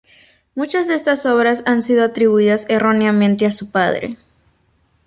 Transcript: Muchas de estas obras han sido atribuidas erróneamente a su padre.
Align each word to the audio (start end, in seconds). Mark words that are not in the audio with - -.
Muchas 0.55 0.87
de 0.87 0.95
estas 0.95 1.27
obras 1.27 1.61
han 1.67 1.83
sido 1.83 2.03
atribuidas 2.03 2.65
erróneamente 2.71 3.45
a 3.45 3.51
su 3.51 3.71
padre. 3.71 4.17